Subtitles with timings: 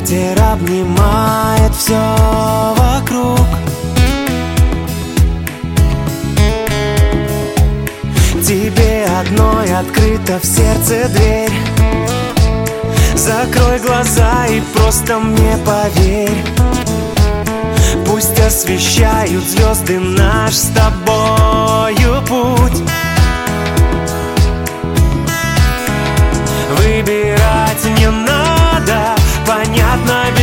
[0.00, 2.00] Ветер обнимает все
[2.76, 3.40] вокруг.
[8.42, 11.52] Тебе одной открыта в сердце дверь.
[13.14, 16.44] Закрой глаза и просто мне поверь.
[18.06, 22.82] Пусть освещают звезды наш с тобою путь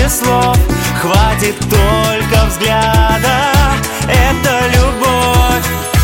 [0.09, 0.58] слов.
[1.02, 3.53] Хватит только взгляда,
[4.08, 5.96] это любовь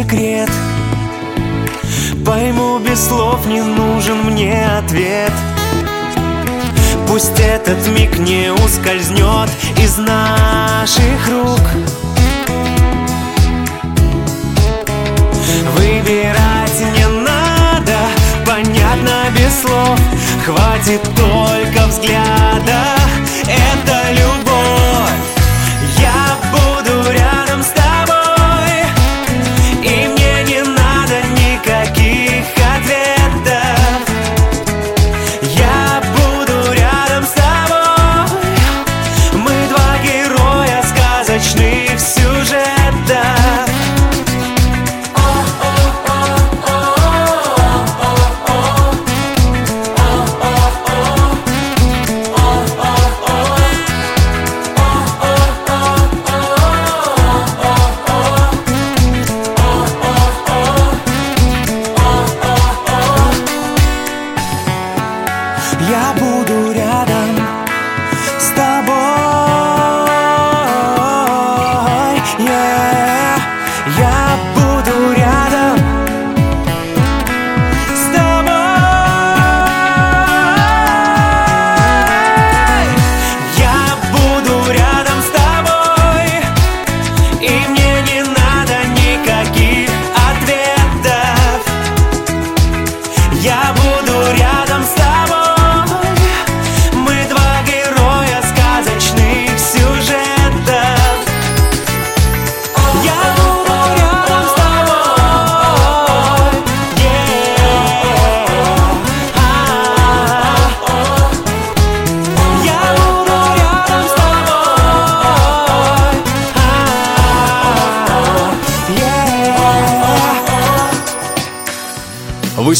[0.00, 0.50] секрет.
[2.24, 5.32] Пойму без слов не нужен мне ответ.
[7.06, 11.66] Пусть этот миг не ускользнет из наших рук.
[15.76, 17.98] Выбирать не надо,
[18.46, 19.98] понятно без слов.
[20.46, 22.99] Хватит только взгляда,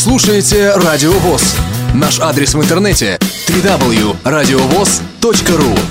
[0.00, 1.56] слушаете Радио ВОЗ.
[1.92, 5.89] Наш адрес в интернете www.radiovoz.ru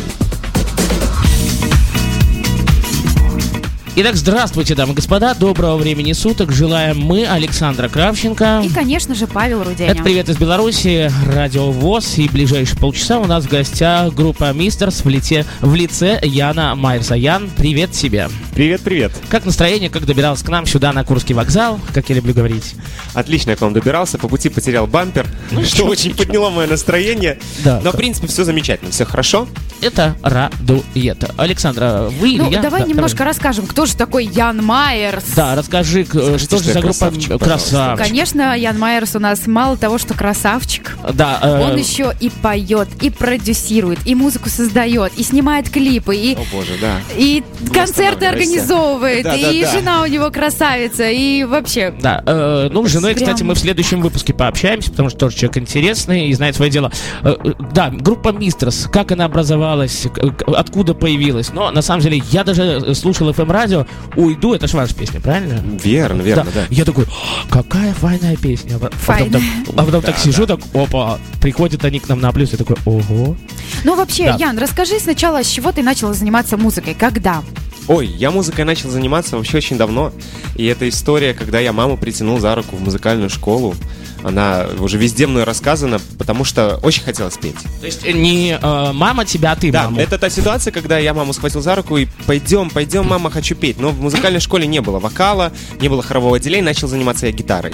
[4.02, 6.54] Итак, здравствуйте, дамы и господа, доброго времени суток.
[6.54, 8.62] Желаем мы, Александра Кравченко.
[8.64, 9.92] И, конечно же, Павел Руденя.
[9.92, 12.18] Это «Привет из Беларуси», Радио ВОЗ.
[12.18, 17.16] И ближайшие полчаса у нас в гостях группа «Мистерс» в, лице, в лице Яна Майерса.
[17.16, 18.30] Ян, привет тебе.
[18.54, 19.12] Привет, привет.
[19.28, 22.76] Как настроение, как добирался к нам сюда на Курский вокзал, как я люблю говорить?
[23.14, 25.28] Отлично я к вам добирался, по пути потерял бампер,
[25.66, 27.38] что очень подняло мое настроение.
[27.66, 27.82] Да.
[27.84, 29.50] Но, в принципе, все замечательно, все хорошо.
[29.82, 31.24] Это радует.
[31.38, 32.62] Александра, вы Ну, или я?
[32.62, 35.24] давай Да, немножко расскажем, кто же такой Ян Майерс.
[35.36, 38.06] Да, расскажи, к- Скажите, что же что за я группа красавчик, красавчик.
[38.08, 40.96] Конечно, Ян Майерс у нас мало того, что красавчик.
[41.14, 46.36] Да, э, Он еще и поет, и продюсирует, и музыку создает, и снимает клипы, и,
[46.36, 46.98] О боже, да.
[47.18, 47.44] и
[47.74, 49.72] концерты организовывает, Да, да, и да.
[49.72, 51.94] жена у него красавица, и вообще.
[52.02, 55.36] Да, э, ну, с женой, Прям- кстати, мы в следующем выпуске пообщаемся, потому что тоже
[55.38, 56.92] человек интересный и знает свое дело.
[57.24, 61.52] Э, э, да, группа Мистерс, как она образовалась, к- откуда появилась.
[61.54, 63.86] Но, на самом деле, я даже э, слушал FM радио
[64.16, 65.62] «Уйду», это же ваша песня, правильно?
[65.84, 66.66] Верно, верно, да.
[66.70, 68.78] Я такой, «А, какая файная песня.
[68.78, 69.42] А потом так,
[69.76, 73.36] а потом так сижу, так, опа, приходят они к нам на плюс, и такой, ого.
[73.84, 74.36] Ну вообще, Да.
[74.40, 77.42] Ян, расскажи сначала, с чего ты начала заниматься музыкой, когда?
[77.90, 80.14] Ой, я музыкой начал заниматься вообще очень давно.
[80.56, 83.76] И это история, когда я маму притянул за руку в музыкальную школу.
[84.24, 87.56] Она уже везде мной рассказана, потому что очень хотелось петь.
[87.80, 90.00] То есть э, не э, мама тебя, а ты Да, маму.
[90.00, 93.80] это та ситуация, когда я маму схватил за руку и пойдем, пойдем, мама, хочу петь.
[93.80, 95.52] Но в музыкальной школе не было вокала,
[95.82, 97.74] не было хорового отделения, начал заниматься я гитарой.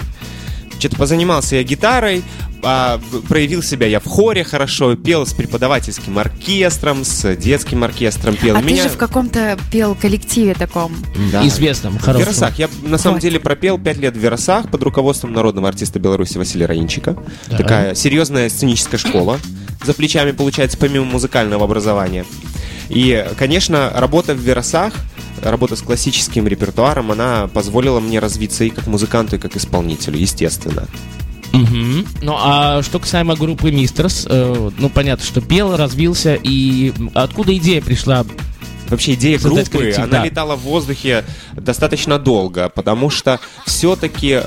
[0.79, 2.23] Что-то позанимался я гитарой,
[2.63, 8.35] а, в- проявил себя я в хоре хорошо, пел с преподавательским оркестром, с детским оркестром
[8.35, 8.55] пел.
[8.55, 10.93] а Меня- ты же в каком-то пел коллективе таком.
[11.31, 11.45] Да.
[11.47, 12.27] Известном, В хорошем.
[12.27, 12.59] Веросах.
[12.59, 13.21] Я на самом Вот.
[13.21, 17.15] деле пропел пять лет в Веросах под руководством народного артиста Беларуси Василия Раинчика.
[17.47, 17.57] Да.
[17.57, 19.39] Такая серьезная сценическая школа
[19.83, 22.25] за плечами, получается, помимо музыкального образования.
[22.89, 24.93] И, конечно, работа в Веросах,
[25.51, 30.87] работа с классическим репертуаром, она позволила мне развиться и как музыканту, и как исполнителю, естественно.
[31.53, 32.05] Мгм.
[32.21, 37.81] Ну, а что касаемо группы Мистерс, э, ну, понятно, что пел, развился, и откуда идея
[37.81, 38.25] пришла?
[38.89, 40.25] Вообще идея Создать группы, коллектив, она да.
[40.25, 44.39] летала в воздухе достаточно долго, потому что все-таки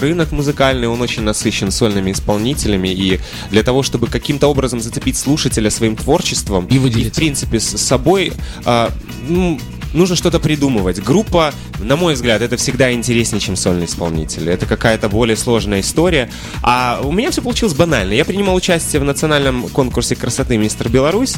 [0.00, 3.20] рынок музыкальный, он очень насыщен сольными исполнителями, и
[3.50, 7.12] для того, чтобы каким-то образом зацепить слушателя своим творчеством И выделиться.
[7.12, 8.32] в принципе, с собой,
[8.66, 8.88] э,
[9.28, 9.58] ну,
[9.96, 11.02] нужно что-то придумывать.
[11.02, 14.48] Группа, на мой взгляд, это всегда интереснее, чем сольный исполнитель.
[14.48, 16.30] Это какая-то более сложная история.
[16.62, 18.12] А у меня все получилось банально.
[18.12, 21.36] Я принимал участие в национальном конкурсе красоты «Мистер Беларусь»,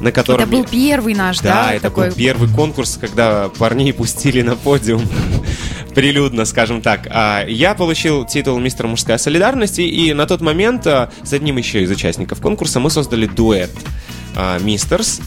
[0.00, 0.42] на котором...
[0.42, 1.64] Это был первый наш, да?
[1.64, 2.08] да, это такой?
[2.08, 5.02] был первый конкурс, когда парней пустили на подиум
[5.94, 7.06] прилюдно, скажем так.
[7.10, 11.56] А я получил титул «Мистер Мужская солидарность», и, и на тот момент а, с одним
[11.58, 13.70] еще из участников конкурса мы создали дуэт
[14.36, 15.20] а, «Мистерс».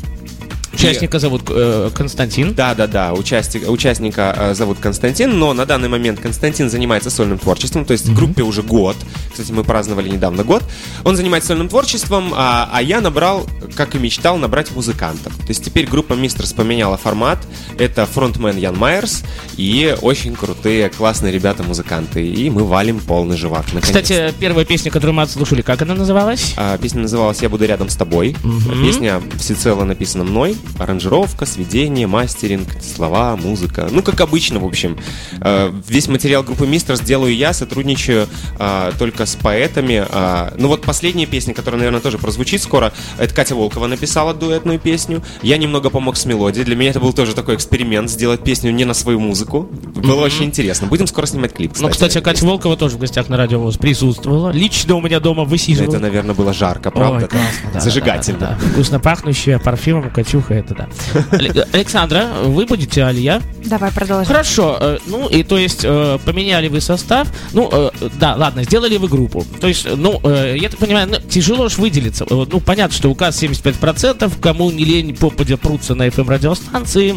[0.73, 2.53] Участника зовут э, Константин.
[2.53, 3.13] Да, да, да.
[3.13, 8.09] Участник, участника э, зовут Константин, но на данный момент Константин занимается сольным творчеством, то есть
[8.11, 8.95] группе уже год.
[9.31, 10.63] Кстати, мы праздновали недавно год.
[11.03, 15.35] Он занимается сольным творчеством, а, а я набрал, как и мечтал, набрать музыкантов.
[15.37, 17.39] То есть теперь группа Мистерс поменяла формат.
[17.77, 19.23] Это фронтмен Ян Майерс
[19.57, 22.25] и очень крутые, классные ребята-музыканты.
[22.25, 23.65] И мы валим полный живак.
[23.81, 26.53] Кстати, первая песня, которую мы отслушали, как она называлась?
[26.57, 28.35] А, Песня называлась «Я буду рядом с тобой».
[28.43, 28.83] Мгм.
[28.83, 30.55] Песня всецело написана мной.
[30.77, 33.87] Аранжировка, сведение, мастеринг, слова, музыка.
[33.91, 34.97] Ну, как обычно, в общем.
[35.41, 38.27] Э, Весь материал группы Мистерс делаю я, сотрудничаю
[38.57, 40.05] а, только с поэтами.
[40.09, 44.79] А, Ну, вот последняя песня, которая, наверное, тоже прозвучит скоро, это Катя Волкова написала дуэтную
[44.79, 45.23] песню.
[45.41, 46.65] Я немного помог с мелодией.
[46.65, 49.69] Для меня это был тоже такой эксперимент, сделать песню не на свою музыку.
[49.95, 50.87] Было очень интересно.
[50.87, 53.77] Будем скоро снимать клип, Ну, кстати, эту Катя Волкова тоже в гостях на радио ВОЗ
[53.77, 54.49] присутствовала.
[54.51, 55.89] Лично у меня дома высиживала.
[55.91, 57.23] Это, наверное, было жарко, правда?
[57.25, 58.39] Ой, классно, да, Зажигательно.
[58.39, 58.69] да, да, да.
[58.71, 60.87] Вкусно пахнущая парфюмом Катюха, это да.
[61.31, 63.41] Але- Александра, вы будете, Алия?
[63.65, 64.25] Давай продолжим.
[64.27, 67.89] Хорошо, э, ну и то есть э, поменяли вы состав, ну э,
[68.19, 69.45] да, ладно, сделали вы группу.
[69.59, 72.25] То есть, ну, э, я так понимаю, ну, тяжело ж выделиться.
[72.29, 77.15] Э, Ну, понятно, что указ 75%, кому не лень, попадя прутся на FM радиостанции,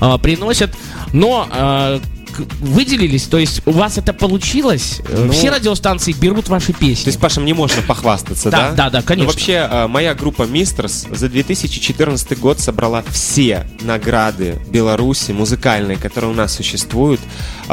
[0.00, 0.70] э, приносят,
[1.12, 2.00] но э,
[2.60, 7.04] выделились, то есть у вас это получилось, Э, Ну, все радиостанции берут ваши песни.
[7.04, 8.70] То есть, Паша, мне можно похвастаться, да?
[8.70, 9.26] Да, да, да, конечно.
[9.26, 16.30] Ну, вообще, э, моя группа Мистерс за 2014 год собрала все награды Беларуси музыкальные, которые
[16.30, 17.20] у нас существуют,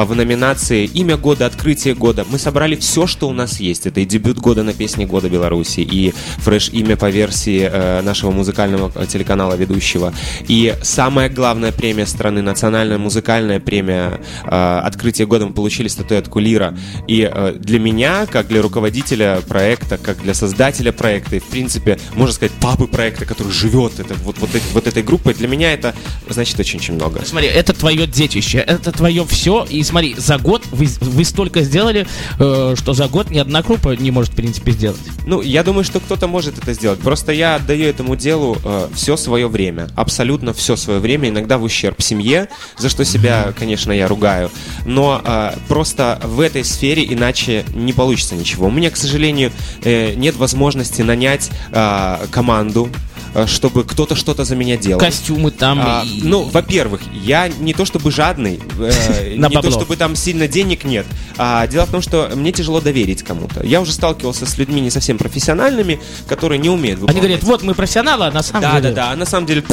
[0.06, 2.26] в номинации «Имя года», «Открытие года».
[2.30, 3.86] Мы собрали все, что у нас есть.
[3.86, 8.92] Это и дебют года на песне года Беларуси, и фреш-имя по версии э, нашего музыкального
[8.96, 10.14] э, телеканала ведущего.
[10.48, 16.78] И самая главная премия страны, национальная музыкальная премия э, «Открытие года» мы получили статуэтку Лира.
[17.08, 22.00] И э, для меня, как для руководителя проекта, как для создателя проекта, и, в принципе,
[22.14, 25.94] можно сказать, папы проекта, который живет это, вот, вот, вот этой группой, для меня это
[26.30, 27.26] значит очень-очень много.
[27.26, 29.66] Смотри, это твое детище, это твое все.
[29.70, 32.08] И смотри, за год вы, вы столько сделали,
[32.40, 35.00] э, что за год ни одна группа не может, в принципе, сделать.
[35.26, 37.00] Ну, я думаю, что кто-то может это сделать.
[37.00, 38.58] Просто я отдаю этому делу
[38.94, 39.90] все свое время.
[39.96, 41.30] Абсолютно все свое время.
[41.30, 44.52] Иногда в ущерб семье, за что себя, конечно, я ругаю.
[44.86, 48.68] Но э, просто в этой сфере иначе не получится ничего.
[48.68, 49.52] У меня, к сожалению,
[49.84, 53.09] э, нет возможности нанять э, команду э,
[53.48, 55.00] чтобы кто-то что-то за меня делал.
[55.00, 55.80] Костюмы там.
[55.82, 60.48] А, и- ну, во-первых, я не то чтобы жадный, э, не то чтобы там сильно
[60.48, 61.06] денег нет.
[61.38, 63.66] А, дело в том, что мне тяжело доверить кому-то.
[63.66, 67.74] Я уже сталкивался с людьми не совсем профессиональными, которые не умеют Они говорят, вот мы
[67.74, 68.94] профессионалы, а на самом Да, деле...
[68.94, 69.12] да, да.
[69.12, 69.64] А на самом деле,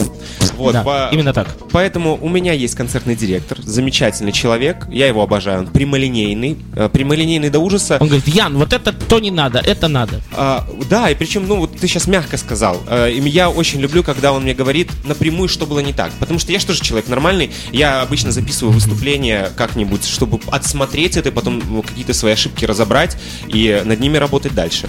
[0.56, 1.48] вот, Да, по- именно так.
[1.72, 7.50] Поэтому у меня есть концертный директор, замечательный человек, я его обожаю, он прямолинейный, э, прямолинейный
[7.50, 7.98] до ужаса.
[8.00, 10.20] Он говорит, Ян, вот это то не надо, это надо.
[10.32, 12.80] А, да, и причем, ну вот ты сейчас мягко сказал.
[12.88, 16.10] Э, и я очень люблю, когда он мне говорит напрямую, что было не так.
[16.18, 17.50] Потому что я же тоже человек нормальный.
[17.72, 23.16] Я обычно записываю выступление как-нибудь, чтобы отсмотреть это, и потом ну, какие-то свои ошибки разобрать
[23.46, 24.88] и над ними работать дальше.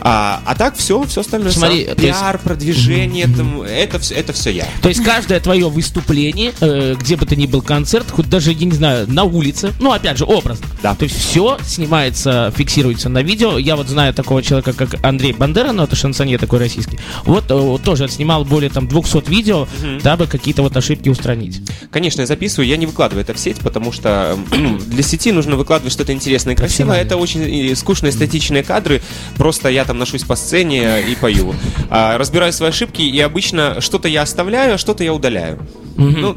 [0.00, 1.96] А, а так все, все остальное Смотри, сам.
[1.96, 4.66] то есть- Пиар, продвижение, там, это, все, это все я.
[4.80, 8.64] То есть каждое твое выступление, э, где бы то ни был концерт, хоть даже, я
[8.66, 10.66] не знаю, на улице, ну, опять же, образно.
[10.82, 10.94] Да.
[10.94, 13.58] То есть все снимается, фиксируется на видео.
[13.58, 16.98] Я вот знаю такого человека, как Андрей Бандера, но это шансонье такой российский.
[17.24, 19.66] Вот э, вот тоже отснимал более там 200 видео,
[20.02, 21.60] дабы какие-то вот ошибки устранить.
[21.90, 25.56] Конечно, я записываю, я не выкладываю это в сеть, потому что ну, для сети нужно
[25.56, 27.00] выкладывать что-то интересное и красивое.
[27.00, 29.02] Это очень э, скучные статичные кадры.
[29.36, 31.54] Просто я там ношусь по сцене и пою.
[31.90, 35.58] А, разбираю свои ошибки, и обычно что-то я оставляю, а что-то я удаляю.
[35.96, 36.36] Ну,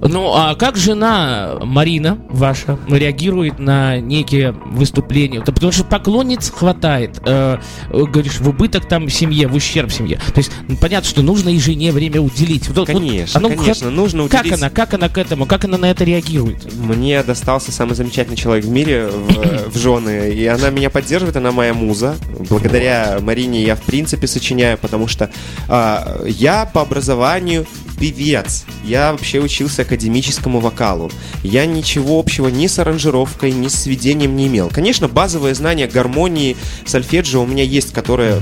[0.00, 5.42] Ну, а как жена Марина ваша реагирует на некие выступления?
[5.44, 7.20] Да потому что поклонниц хватает.
[7.26, 7.58] Э,
[7.90, 10.18] э, говоришь, в убыток там семье, в ущерб семье.
[10.34, 12.68] То есть, понятно, что нужно и жене время уделить.
[12.68, 15.64] Вот- вот Конечно, оно конечно, хват- нужно Как уделить- она, как она к этому, как
[15.64, 16.72] она на это реагирует?
[16.74, 21.52] Мне достался самый замечательный человек в мире в, в жены, и она меня поддерживает, она
[21.52, 22.16] моя муза.
[22.48, 25.30] Благодаря Марине я в принципе сочиняю, потому что
[25.68, 27.66] а, я по образованию
[27.98, 28.64] певец.
[28.84, 31.10] Я вообще учился академическому вокалу.
[31.42, 34.68] Я ничего общего ни с аранжировкой, ни с сведением не имел.
[34.68, 38.40] Конечно, базовые знания гармонии, сольфеджио у меня есть, которые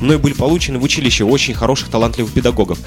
[0.00, 2.78] мной были получены в училище у очень хороших, талантливых педагогов.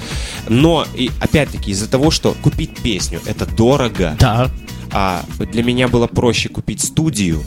[0.48, 4.50] Но, и опять-таки, из-за того, что купить песню это дорого, Да.
[4.92, 7.42] а для меня было проще купить студию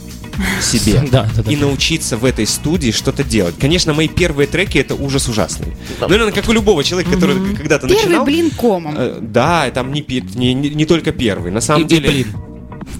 [0.60, 1.52] себе Да, да, да.
[1.52, 3.54] и научиться в этой студии что-то делать.
[3.58, 5.74] Конечно, мои первые треки это ужас ужасный.
[6.00, 8.24] Ну, наверное, как у любого человека, который к- когда-то Первый начинал.
[8.24, 8.94] блин комом.
[8.96, 10.04] Э, Да, там не,
[10.34, 11.52] не, не- не только первый.
[11.52, 12.26] На самом И- и деле, блин.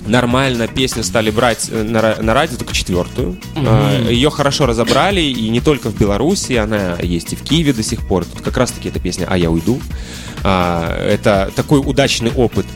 [0.06, 3.38] Нормально песню стали брать э, на, на радио, только четвертую.
[3.56, 7.82] Э, Ее хорошо разобрали, и не только в Беларуси, она есть и в Киеве до
[7.82, 8.24] сих пор.
[8.24, 9.80] Тут как раз-таки эта песня «А я уйду».
[10.42, 12.66] А, Это такой удачный опыт.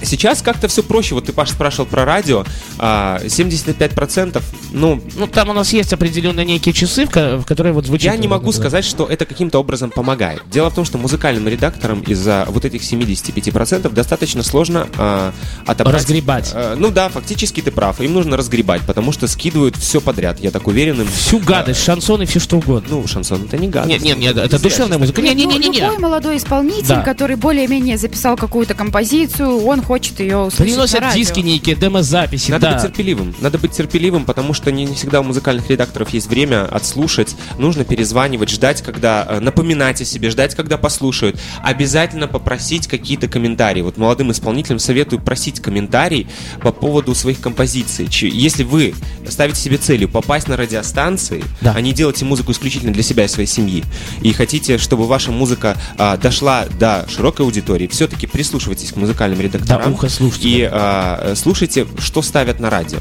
[0.00, 1.14] А, Сейчас как-то все проще.
[1.14, 2.44] Вот ты, Паш, спрашивал про радио.
[2.78, 4.42] А, 75%,
[4.72, 8.04] ну, Ну, там у нас есть определенные некие часы, в, ко- в которые вот звучит...
[8.06, 8.56] я не могу Да.
[8.58, 10.42] сказать, что это каким-то образом помогает.
[10.50, 15.32] Дело в том, что музыкальным редакторам из-за вот этих 75% достаточно сложно а,
[15.66, 15.96] отобрать...
[15.96, 16.50] Разгребать.
[16.54, 18.00] А, ну да, фактически ты прав.
[18.00, 20.40] Им нужно разгребать, потому что скидывают все подряд.
[20.40, 21.08] Я так уверен им.
[21.08, 22.88] Всю гадость, шансоны, все что угодно.
[22.90, 23.90] Ну, шансон это не гадость.
[24.02, 25.20] Нет, нет, нет, это душевная музыка.
[25.22, 25.80] Нет, ну, Не-не-не-не.
[25.80, 27.02] любой молодой исполнитель, Да.
[27.02, 31.18] который более-менее записал какую-то композицию, он хочет ее услышать на Приносят радио.
[31.18, 32.74] диски некие, демозаписи, Надо да.
[32.74, 33.34] быть терпеливым.
[33.40, 37.34] Надо быть терпеливым, потому что не, не всегда у музыкальных редакторов есть время отслушать.
[37.58, 41.40] Нужно перезванивать, ждать, когда э, напоминать о себе, ждать, когда послушают.
[41.64, 43.82] Обязательно попросить какие-то комментарии.
[43.82, 46.28] Вот молодым исполнителям советую просить комментарий
[46.62, 48.06] по поводу своих композиций.
[48.20, 48.94] Если вы
[49.28, 51.72] ставите себе целью попасть на радиостанции, Да.
[51.76, 53.82] а не делаете музыку исключительно для себя и своей семьи,
[54.22, 59.79] и хотите, чтобы ваша музыка а, дошла до широкой аудитории, все-таки прислушивайтесь к музыкальным редакторам.
[59.88, 60.50] Ухо слушателя.
[60.50, 62.98] И а, слушайте, что ставят на радио.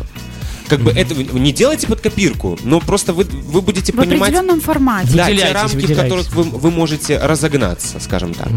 [0.70, 4.30] Как бы это вы не делайте под копирку, но просто вы, вы будете В понимать
[4.30, 5.10] определенном формате.
[5.14, 8.50] да, те Выделяйтесь, рамки, в которых вы, вы можете разогнаться, скажем так.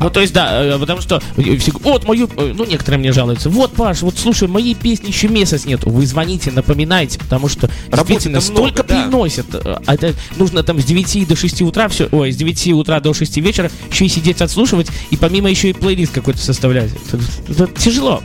[0.00, 3.48] Ну, то есть, да, э, потому что э, вот мою, э, ну, некоторые мне жалуются,
[3.50, 5.90] вот, Паш, вот, слушай, моей песни еще месяц нету.
[5.90, 9.02] Вы звоните, напоминайте, потому что действительно много, столько да.
[9.02, 9.46] приносят.
[9.54, 13.00] э, А это нужно там с 9 до 6 утра все, ой, с 9 утра
[13.00, 16.90] до 6 вечера еще и сидеть отслушивать, и помимо еще и плейлист какой-то составлять.
[17.12, 18.22] Это, это тяжело.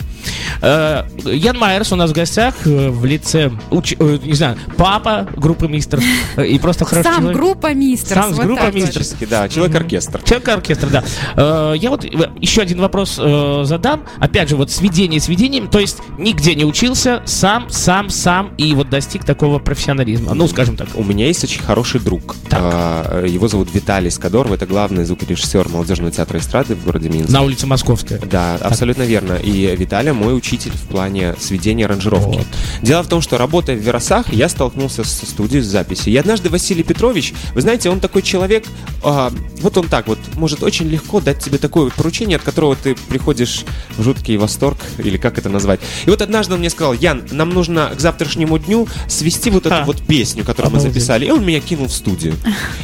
[0.61, 5.27] Э, Ян Майерс у нас в гостях э, в лице, уч- э, не знаю, папа
[5.35, 6.01] группы Мистер
[6.43, 7.37] и просто хороший Сам человек.
[7.37, 8.15] группа Мистер.
[8.15, 9.15] Сам с группа Мистерс.
[9.29, 10.21] Да, человек-оркестр.
[10.23, 11.73] Человек-оркестр, да.
[11.75, 14.03] Я вот еще один вопрос задам.
[14.19, 18.89] Опять же, вот сведение сведением, то есть нигде не учился, сам, сам, сам, и вот
[18.89, 20.33] достиг такого профессионализма.
[20.33, 20.87] Ну, скажем так.
[20.95, 22.35] У меня есть очень хороший друг.
[22.49, 22.59] Так.
[22.61, 24.51] А, Его зовут Виталий Скадоров.
[24.51, 27.29] Это главный звукорежиссер молодежного театра эстрады в городе Минск.
[27.29, 28.19] На улице Московская.
[28.19, 29.33] Да, абсолютно верно.
[29.33, 32.37] И Виталий мой учитель в плане сведения аранжировки.
[32.37, 32.47] Вот.
[32.81, 36.13] Дело в том, что работая в Веросах, я столкнулся со студией с записью.
[36.13, 38.65] И однажды Василий Петрович, вы знаете, он такой человек,
[39.03, 42.75] а, вот он так вот может очень легко дать тебе такое вот поручение, от которого
[42.75, 43.65] ты приходишь
[43.97, 45.79] в жуткий восторг, или как это назвать.
[46.05, 49.75] И вот однажды он мне сказал, Ян, нам нужно к завтрашнему дню свести вот эту
[49.75, 49.83] А.
[49.85, 50.93] вот песню, которую мы Обалдеть.
[50.93, 51.25] записали.
[51.25, 52.35] И он меня кинул в студию.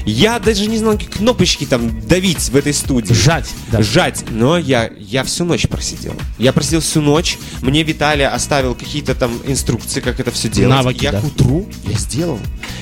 [0.06, 3.14] Я даже не знал, какие кнопочки там давить в этой студии.
[3.14, 3.50] Жать.
[3.72, 3.82] да.
[3.82, 4.26] Жать.
[4.30, 6.14] Но я, я всю ночь просидел.
[6.38, 7.15] Я просидел всю ночь.
[7.62, 10.76] Мне Виталий оставил какие-то там инструкции, как это все делать.
[10.76, 11.22] Навыки, я да.
[11.22, 12.40] к утру я сделал.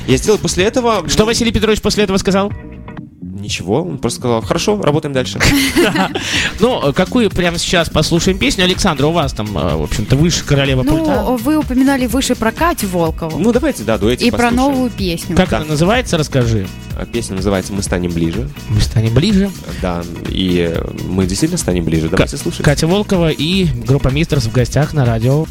[0.07, 1.07] Я сделал после этого...
[1.07, 2.51] Что Василий Петрович после этого сказал?
[3.43, 5.37] Ничего, он просто сказал, хорошо, работаем дальше.
[6.59, 8.63] Ну, какую прямо сейчас послушаем песню?
[8.63, 11.23] Александра, у вас там, э, в общем-то, выше королева пульта.
[11.25, 13.37] Ну, вы упоминали выше про Катю Волкову.
[13.39, 15.35] Ну, давайте, да, дуэте и про новую песню.
[15.35, 16.67] Как она называется, расскажи.
[16.97, 18.49] А Песня называется «Мы станем ближе».
[18.69, 19.49] Мы станем ближе.
[19.81, 20.73] Да, и
[21.03, 22.07] мы действительно станем ближе.
[22.07, 22.63] Давайте слушать.
[22.63, 25.45] Катя Волкова и группа Мистерс в гостях на радио.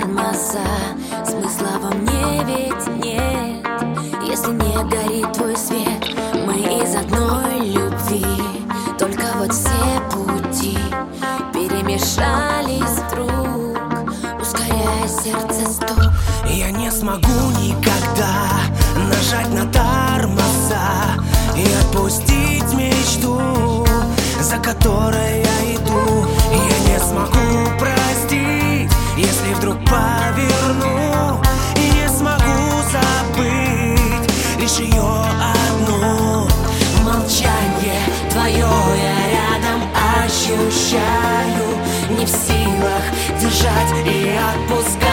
[0.00, 0.64] Тормоза.
[1.24, 3.66] Смысла во мне ведь нет.
[4.26, 6.16] Если не горит твой свет
[6.46, 8.24] Мы из одной любви.
[8.98, 10.78] Только вот все пути
[11.52, 13.78] Перемешались вдруг.
[14.40, 16.12] Ускоряя сердце стук.
[16.46, 18.32] Я не смогу никогда
[19.08, 21.16] нажать на тормоза
[21.56, 23.86] И отпустить мечту,
[24.40, 26.26] за которой я иду.
[26.52, 27.89] Я не смогу простить,
[42.30, 43.02] силах
[43.40, 45.09] держать и отпускаю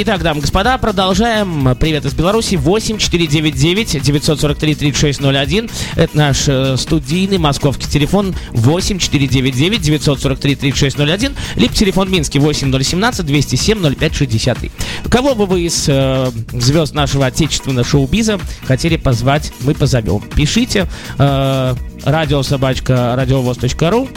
[0.00, 1.74] Итак, дамы и господа, продолжаем.
[1.74, 2.54] Привет из Беларуси.
[2.54, 5.68] 8499 943 3601.
[5.96, 11.34] Это наш э, студийный московский телефон 8499 943 3601.
[11.56, 14.70] Либо телефон Минский 8017 207 0563.
[15.10, 20.20] Кого бы вы из э, звезд нашего отечественного шоу-биза хотели позвать, мы позовем.
[20.20, 20.86] Пишите.
[21.18, 24.08] Э, радиособачка радиовоз.ру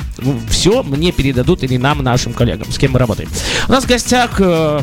[0.47, 3.29] все мне передадут или нам, нашим коллегам, с кем мы работаем.
[3.67, 4.81] У нас в гостях э,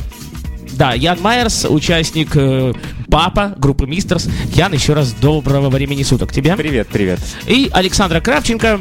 [0.79, 2.73] да, Ян Майерс, участник э,
[3.11, 4.29] папа группы Мистерс.
[4.55, 6.55] Ян, еще раз доброго времени суток тебе.
[6.57, 7.19] Привет, привет.
[7.49, 8.81] И Александра Кравченко.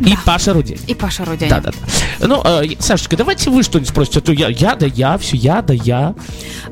[0.00, 0.20] И Да.
[0.24, 0.78] Паша Рудень.
[0.86, 1.50] И Паша Рудянин.
[1.50, 2.26] Да, да, да.
[2.26, 4.20] Ну, э, Сашечка, давайте вы что-нибудь спросите.
[4.20, 6.14] А то я, я, да я, все я, да я.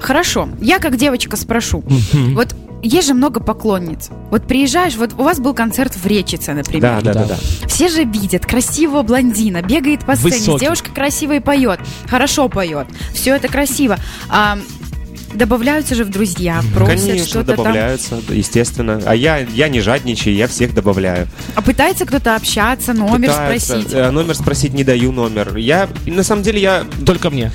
[0.00, 1.82] Хорошо, я как девочка спрошу.
[2.12, 2.54] Вот
[2.86, 4.10] есть же много поклонниц.
[4.30, 6.82] Вот приезжаешь, вот у вас был концерт в Речице, например.
[6.82, 7.36] Да, да, да, Да.
[7.62, 7.68] да.
[7.68, 10.64] Все же видят красивого блондина, бегает по сцене, Высокий.
[10.64, 13.98] девушка красивая поет, хорошо поет, все это красиво.
[14.28, 14.58] А,
[15.34, 17.56] добавляются же в друзья, просят Конечно, что-то там.
[17.56, 19.00] добавляются, естественно.
[19.04, 21.26] А я, я не жадничаю, я всех добавляю.
[21.56, 23.66] А пытается кто-то общаться, номер Пытаются.
[23.80, 23.92] спросить.
[23.94, 25.56] Э, Номер спросить не даю номер.
[25.56, 27.50] Я, на самом деле, я, Только мне.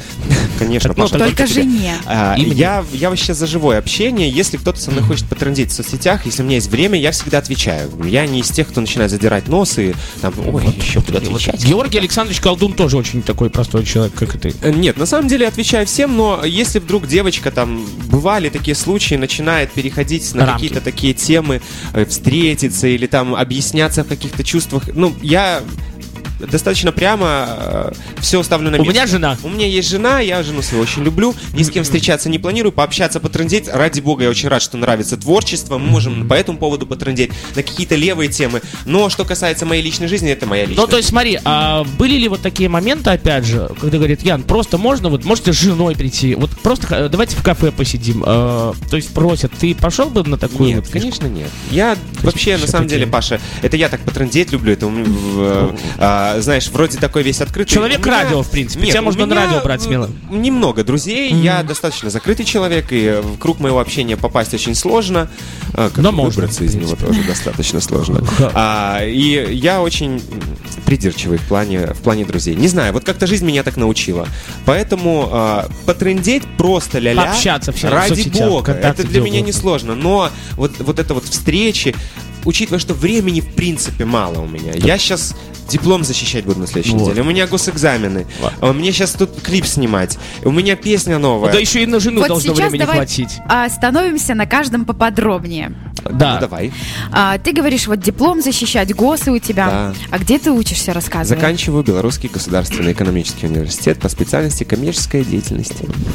[0.60, 1.95] Конечно, Ну, Паша, Только жене.
[2.06, 4.30] А, я, я вообще за живое общение.
[4.30, 7.38] Если кто-то со мной хочет потрендить в соцсетях, если у меня есть время, я всегда
[7.38, 7.89] отвечаю.
[8.06, 11.65] Я не из тех, кто начинает задирать нос и там, ой, еще буду отвечать.
[11.65, 14.54] Георгий Александрович Колдун тоже очень такой простой человек, как и ты.
[14.62, 19.15] Э, Нет, на самом деле отвечаю всем, но если вдруг девочка там бывали такие случаи,
[19.15, 20.63] начинает переходить на Рамки.
[20.63, 21.62] какие-то такие темы,
[21.93, 25.62] э, встретиться или там объясняться в каких-то чувствах, ну, я
[26.39, 28.93] достаточно прямо все ставлю на У место.
[28.93, 29.38] меня жена.
[29.43, 32.71] У меня есть жена, я жену свою очень люблю, ни с кем встречаться не планирую,
[32.71, 33.67] пообщаться, потрындеть.
[33.67, 37.63] Ради бога, я очень рад, что нравится творчество, мы можем по этому поводу потрындеть на
[37.63, 38.62] какие-то левые темы.
[38.86, 42.15] Но что касается моей личной жизни, это моя личная Ну, то есть, смотри, а были
[42.17, 45.95] ли вот такие моменты, опять же, когда говорит, Ян, просто можно, вот можете с женой
[45.95, 48.23] прийти, вот просто э, давайте в кафе посидим.
[48.25, 50.99] Э, то есть просят, ты пошел бы на такую Нет, вот фишку?
[50.99, 51.49] конечно нет.
[51.71, 55.69] Я вообще, на самом деле, Паша, это я так потрындеть люблю, это, у меня,
[56.36, 57.74] а, знаешь, вроде такой весь открытый.
[57.74, 58.82] Человек меня- радио, в принципе.
[58.84, 60.10] Нет, Тебя можно на радио брать э, смело.
[60.30, 65.30] Немного друзей, я достаточно закрытый человек, и в круг моего общения попасть очень сложно.
[65.74, 68.24] А, как Но можно, выбраться из него тоже достаточно сложно.
[68.54, 70.22] А, и я очень
[70.86, 72.56] придирчивый в плане, в плане друзей.
[72.56, 74.28] Не знаю, вот как-то жизнь меня так научила.
[74.65, 77.26] Поэтому а, потрындеть просто ля-ля.
[77.26, 78.72] Пообщаться в все- Ради бога.
[78.72, 79.60] Это для меня не угодно.
[79.62, 79.96] сложно.
[79.96, 81.96] Но вот, вот это вот встречи,
[82.45, 84.73] учитывая, что времени в принципе мало у меня.
[84.75, 85.36] Я сейчас
[85.69, 87.02] диплом защищать буду на следующей Вот.
[87.10, 87.21] неделе.
[87.21, 88.25] У меня госэкзамены.
[88.60, 90.17] А Мне сейчас тут клип снимать.
[90.43, 91.52] У меня песня новая.
[91.52, 93.38] Да еще и на жену Вот должно времени давай хватить.
[93.47, 95.71] остановимся на каждом поподробнее.
[96.12, 96.36] Да.
[96.36, 96.71] Ну, давай.
[97.12, 99.65] А, ты говоришь, вот диплом защищать, ГОСы у тебя.
[99.67, 99.93] Да.
[100.10, 101.38] А где ты учишься, рассказывай?
[101.39, 105.73] Заканчиваю Белорусский государственный экономический университет по специальности коммерческая деятельность.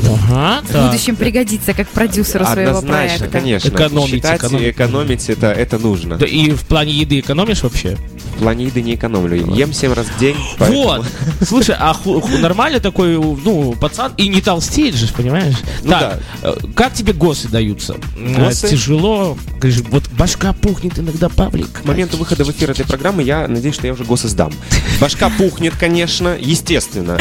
[0.09, 3.29] Ага, В будущем пригодится как продюсеру своего Однозначно, проекта.
[3.39, 3.69] конечно.
[3.69, 4.69] Экономить, Считать экономить.
[4.75, 6.14] экономить это, это нужно.
[6.19, 7.97] Да и в плане еды экономишь вообще?
[8.37, 9.55] В плане еды не экономлю.
[9.55, 10.37] Ем 7 раз в день.
[10.59, 11.07] поэтому- Вот.
[11.47, 15.55] Слушай, а ху- ху- нормально такой, ну, пацан и не толстеет же, понимаешь?
[15.85, 17.97] Ну так, э, как тебе госы даются?
[18.17, 18.69] Э, Госы?
[18.71, 19.39] Тяжело.
[19.61, 21.71] Говоришь, вот башка пухнет иногда, Павлик.
[21.71, 24.53] К моменту выхода в эфир этой программы я надеюсь, что я уже госы сдам.
[25.01, 27.19] Башка пухнет, конечно, естественно.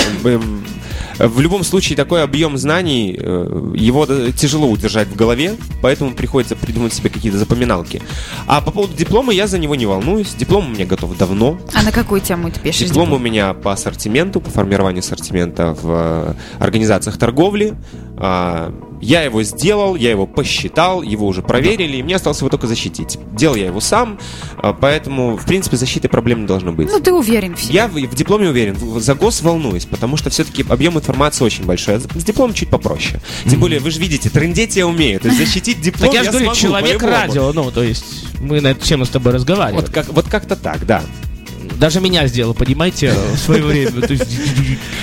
[1.20, 6.94] В любом случае, такой объем знаний, э, его тяжело удержать в голове, поэтому приходится придумать
[6.94, 8.02] себе какие-то запоминалки.
[8.48, 10.34] А по поводу диплома я за него не волнуюсь.
[10.34, 11.58] Диплом у меня готов давно.
[11.74, 12.88] А на какую тему ты пишешь?
[12.88, 17.76] Диплом у меня по ассортименту, по формированию ассортимента в э, организациях торговли.
[18.26, 22.68] А, Я его сделал, я его посчитал, его уже проверили, и мне осталось его только
[22.68, 23.20] защитить.
[23.34, 24.18] Делал я его сам,
[24.56, 26.88] а, поэтому, в принципе, защиты проблем не должно быть.
[26.90, 27.74] Ну, ты уверен в себе.
[27.74, 31.96] Я в, в дипломе уверен, за гос волнуюсь, потому что все-таки объем информации очень большой.
[31.96, 33.20] А с дипломом чуть попроще.
[33.46, 35.20] Тем более, вы же видите, трендеть я умею.
[35.20, 37.22] То есть защитить диплом Так я же говорю, смогу, человек по-любому.
[37.22, 38.06] радио, ну, то есть
[38.40, 39.82] мы на эту тему с тобой разговаривали.
[39.82, 41.04] Вот, как, вот как-то так, да.
[41.84, 43.92] Даже меня сделал, понимаете, в свое время.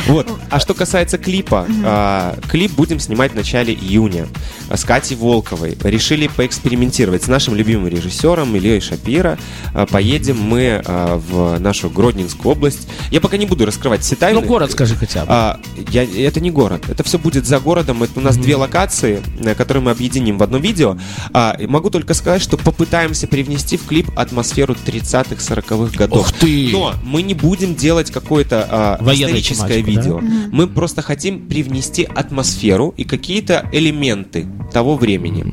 [0.06, 0.26] Вот.
[0.48, 4.26] А что касается клипа, а, клип будем снимать в начале июня
[4.70, 5.76] с Катей Волковой.
[5.84, 9.38] Решили поэкспериментировать с нашим любимым режиссером Ильей Шапира.
[9.74, 12.88] А, Поедем мы а, в нашу Гродненскую область.
[13.10, 14.40] Я пока не буду раскрывать все тайны.
[14.40, 15.26] Ну, город скажи хотя бы.
[15.28, 16.84] А, я, это не город.
[16.88, 18.02] Это все будет за городом.
[18.02, 20.96] Это у нас две локации, э, которые мы объединим в одном видео.
[21.34, 26.26] А, могу только сказать, что попытаемся привнести в клип атмосферу 30-х, 40-х годов.
[26.26, 26.69] Ух ты!
[26.72, 30.20] Но мы не будем делать какое-то а, историческое тематику, видео.
[30.52, 35.44] Мы просто хотим привнести атмосферу и какие-то элементы того времени.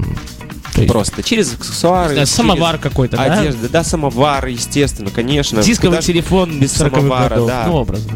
[0.74, 2.10] То есть, Просто через аксессуары.
[2.14, 3.40] знаю, через самовар какой-то, да?
[3.40, 5.64] Одежда, да, самовар, естественно, конечно.
[5.64, 7.48] Дисковый Куда телефон без 40-х самовара, годов.
[7.48, 7.64] да.
[7.68, 8.12] Ну, образно.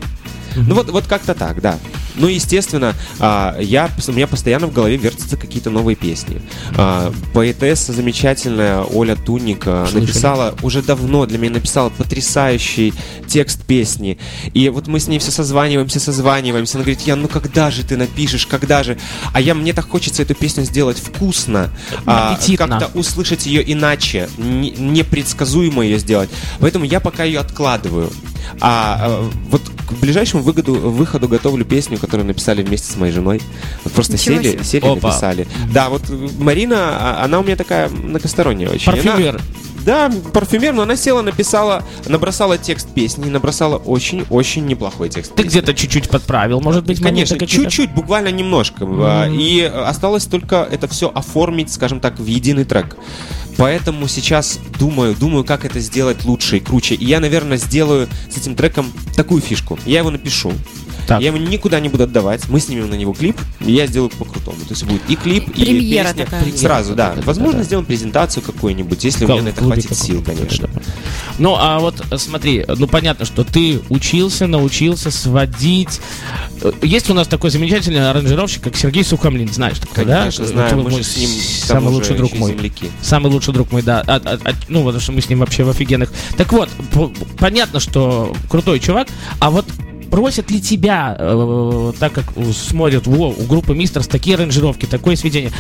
[0.55, 1.79] Ну вот, вот как-то так, да.
[2.21, 6.39] Ну, естественно, а, я, у меня постоянно в голове вертятся какие-то новые песни.
[6.77, 12.93] А, Поэтесса замечательная Оля Туник а, написала, уже давно для меня написала потрясающий
[13.27, 14.19] текст песни.
[14.53, 16.77] И вот мы с ней все созваниваемся, созваниваемся.
[16.77, 18.99] Она говорит, Ян, ну когда же ты напишешь, когда же?
[19.33, 21.71] А я, мне так хочется эту песню сделать вкусно,
[22.05, 22.79] Аппетитно.
[22.79, 26.29] как-то услышать ее иначе, не- непредсказуемо ее сделать.
[26.59, 28.11] Поэтому я пока ее откладываю.
[28.59, 33.41] А вот к ближайшему выгоду, выходу готовлю песню, которую написали вместе с моей женой.
[33.85, 34.63] Вот просто Ничего сели, себе.
[34.65, 35.07] сели Опа.
[35.07, 35.47] написали.
[35.73, 36.01] Да, вот
[36.39, 38.91] Марина, а, она у меня такая многосторонняя очень.
[38.91, 39.41] Она- Парфюмер.
[39.85, 45.33] да, парфюмер, но она села, написала, набросала текст песни, набросала очень-очень неплохой текст.
[45.35, 48.85] Ты где-то чуть-чуть подправил, может быть, Конечно, чуть-чуть, буквально немножко.
[48.85, 52.97] А, И осталось только это все оформить, скажем так, в единый трек.
[53.57, 56.95] Поэтому сейчас думаю, думаю, как это сделать лучше и круче.
[56.95, 59.77] И я, наверное, сделаю с этим треком такую фишку.
[59.85, 60.51] Я его напишу.
[61.11, 61.21] Так.
[61.21, 62.47] Я его никуда не буду отдавать.
[62.49, 64.57] Мы снимем на него клип, и я сделаю по-крутому.
[64.59, 66.25] То есть будет и клип, и Премьера песня.
[66.25, 66.43] такая.
[66.55, 66.95] Сразу, да.
[67.09, 67.25] Да-да-да-да-да.
[67.27, 70.69] Возможно, сделаем презентацию какую-нибудь, если у меня на это хватит сил, конечно.
[71.37, 75.99] Ну, а вот э, смотри, ну понятно, что ты учился, научился сводить.
[76.61, 80.19] Э, Есть у нас такой замечательный аранжировщик, как Сергей Сухомлин, знаешь такой, да?
[80.19, 80.77] Конечно, Э, знаю.
[80.77, 82.51] Мы мой с ним самый лучший друг мой.
[82.51, 82.89] земляки.
[83.01, 84.03] Самый лучший друг мой, да.
[84.07, 86.11] А- а- а- ну, потому что мы с ним вообще в офигенных.
[86.37, 86.69] Так вот,
[87.39, 89.07] понятно, что крутой чувак,
[89.39, 89.65] а вот
[90.11, 95.51] просят ли тебя, э, так как смотрят во, у группы Мистерс такие аранжировки, такое сведение,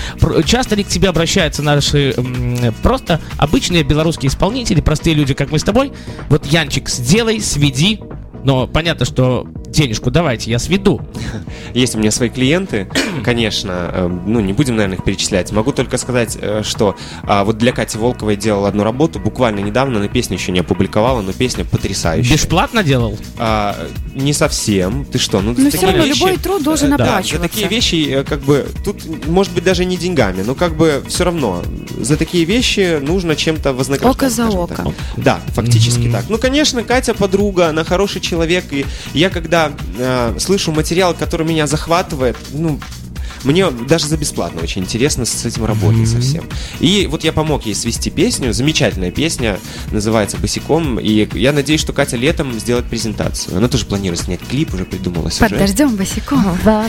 [0.45, 5.57] часто ли к тебе обращаются наши м, просто обычные белорусские исполнители, простые люди, как мы
[5.57, 5.93] с тобой?
[6.29, 7.99] Вот, Янчик, сделай, сведи,
[8.43, 11.01] но понятно, что денежку давайте, я сведу.
[11.73, 12.89] Есть у меня свои клиенты,
[13.23, 15.51] конечно, э, ну не будем, наверное, их перечислять.
[15.51, 19.99] Могу только сказать, э, что а, вот для Кати Волковой делал одну работу, буквально недавно,
[19.99, 22.33] на песню еще не опубликовала, но песня потрясающая.
[22.33, 23.17] Бесплатно делал?
[23.37, 23.75] А,
[24.13, 25.05] не совсем.
[25.05, 25.41] Ты что?
[25.41, 27.37] Ну, Но все равно вещи- любой труд должен э, да, оплачиваться.
[27.37, 31.03] за такие вещи, э, как бы, тут, может быть, даже не деньгами, но как бы
[31.07, 31.63] все равно.
[31.99, 34.15] За такие вещи нужно чем-то вознаграждать.
[34.15, 34.75] Око за око.
[34.75, 34.87] так.
[35.17, 36.25] Да, фактически так.
[36.29, 39.60] Ну, конечно, Катя подруга, она хороший человек, и я когда
[39.97, 42.79] э, слышу материал, который меня захватывает, ну,
[43.43, 46.45] мне даже за бесплатно очень интересно с этим работать совсем.
[46.79, 49.59] И вот я помог ей свести песню, замечательная песня,
[49.91, 53.57] называется «Босиком», и я надеюсь, что Катя летом сделает презентацию.
[53.57, 55.51] Она тоже планирует снять клип, уже придумала сюжет.
[55.51, 56.57] Подождем босиком.
[56.65, 56.87] Да.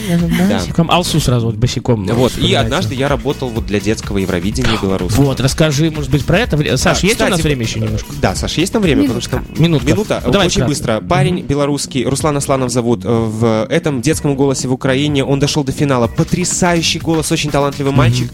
[0.59, 0.89] Босиком.
[0.91, 2.05] Алсу сразу вот босиком.
[2.05, 5.25] Вот, и однажды я работал вот для детского Евровидения белорусского.
[5.25, 6.77] Вот, расскажи, может быть, про это.
[6.77, 8.07] Саш, А, есть у нас кстати, время еще немножко?
[8.21, 9.03] Да, Саш, есть там время?
[9.03, 9.29] Минутка.
[9.29, 9.61] Потому что...
[9.61, 9.87] Минутка.
[9.87, 10.21] Минута.
[10.25, 10.69] Ну, давай Очень кратко.
[10.69, 11.01] быстро.
[11.01, 15.23] Парень белорусский, Руслан Асланов зовут, э, в этом детском голосе в Украине.
[15.23, 16.07] Он дошел до финала.
[16.43, 18.29] Потрясающий голос, очень талантливый мальчик.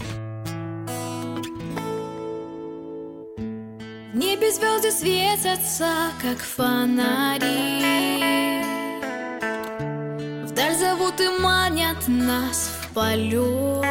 [3.36, 7.84] В небе звезды светятся, как фонари.
[10.44, 13.86] Вдаль зовут и манят нас в полет.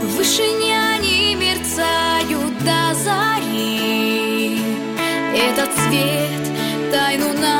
[0.00, 4.62] В вышине они мерцают до зари.
[5.34, 7.57] Этот свет тайну нам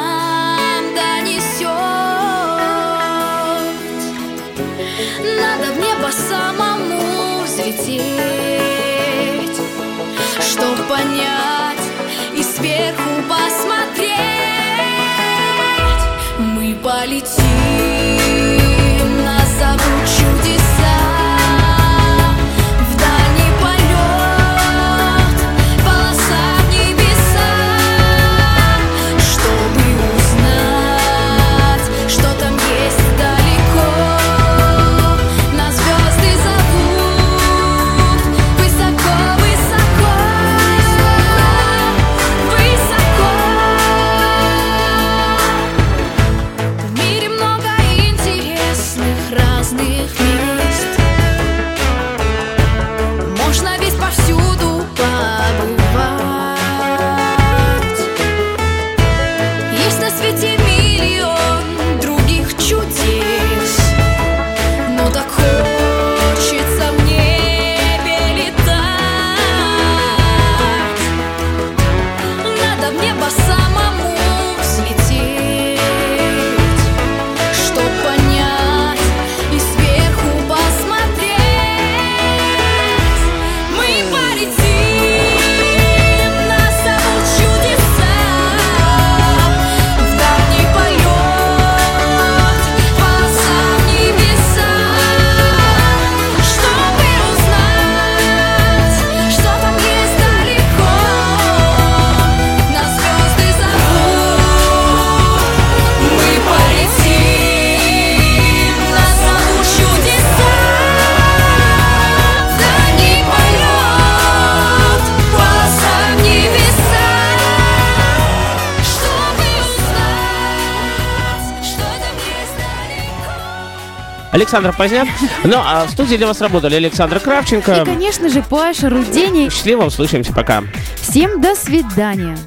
[124.39, 125.09] Александр Поздняк.
[125.43, 127.83] Ну, а в студии для вас работали Александр Кравченко.
[127.83, 129.51] И, конечно же, Паша Рудений.
[129.51, 130.63] Счастливо, услышимся, пока.
[131.01, 132.39] Всем до свидания.